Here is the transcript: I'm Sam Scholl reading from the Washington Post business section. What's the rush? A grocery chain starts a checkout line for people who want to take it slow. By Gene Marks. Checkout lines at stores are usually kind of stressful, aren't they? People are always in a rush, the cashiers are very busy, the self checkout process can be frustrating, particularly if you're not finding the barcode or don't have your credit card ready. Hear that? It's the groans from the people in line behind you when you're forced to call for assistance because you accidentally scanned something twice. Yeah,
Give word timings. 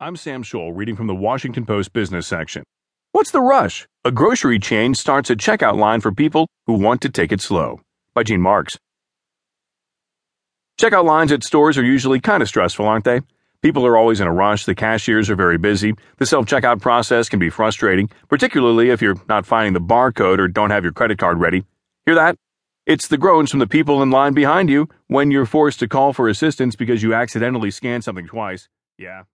I'm 0.00 0.14
Sam 0.14 0.44
Scholl 0.44 0.76
reading 0.76 0.94
from 0.94 1.08
the 1.08 1.14
Washington 1.16 1.66
Post 1.66 1.92
business 1.92 2.28
section. 2.28 2.62
What's 3.10 3.32
the 3.32 3.40
rush? 3.40 3.88
A 4.04 4.12
grocery 4.12 4.60
chain 4.60 4.94
starts 4.94 5.28
a 5.28 5.34
checkout 5.34 5.76
line 5.76 6.00
for 6.00 6.12
people 6.12 6.46
who 6.66 6.74
want 6.74 7.00
to 7.00 7.08
take 7.08 7.32
it 7.32 7.40
slow. 7.40 7.80
By 8.14 8.22
Gene 8.22 8.40
Marks. 8.40 8.78
Checkout 10.80 11.04
lines 11.04 11.32
at 11.32 11.42
stores 11.42 11.76
are 11.76 11.82
usually 11.82 12.20
kind 12.20 12.44
of 12.44 12.48
stressful, 12.48 12.86
aren't 12.86 13.06
they? 13.06 13.22
People 13.60 13.84
are 13.84 13.96
always 13.96 14.20
in 14.20 14.28
a 14.28 14.32
rush, 14.32 14.66
the 14.66 14.74
cashiers 14.76 15.28
are 15.30 15.34
very 15.34 15.58
busy, 15.58 15.94
the 16.18 16.26
self 16.26 16.46
checkout 16.46 16.80
process 16.80 17.28
can 17.28 17.40
be 17.40 17.50
frustrating, 17.50 18.08
particularly 18.28 18.90
if 18.90 19.02
you're 19.02 19.20
not 19.28 19.46
finding 19.46 19.72
the 19.72 19.80
barcode 19.80 20.38
or 20.38 20.46
don't 20.46 20.70
have 20.70 20.84
your 20.84 20.92
credit 20.92 21.18
card 21.18 21.40
ready. 21.40 21.64
Hear 22.06 22.14
that? 22.14 22.36
It's 22.86 23.08
the 23.08 23.18
groans 23.18 23.50
from 23.50 23.58
the 23.58 23.66
people 23.66 24.00
in 24.00 24.12
line 24.12 24.32
behind 24.32 24.70
you 24.70 24.88
when 25.08 25.32
you're 25.32 25.44
forced 25.44 25.80
to 25.80 25.88
call 25.88 26.12
for 26.12 26.28
assistance 26.28 26.76
because 26.76 27.02
you 27.02 27.14
accidentally 27.14 27.72
scanned 27.72 28.04
something 28.04 28.28
twice. 28.28 28.68
Yeah, 28.96 29.24